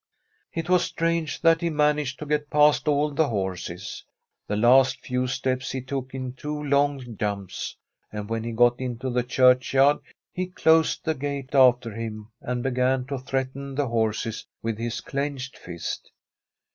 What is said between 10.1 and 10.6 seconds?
he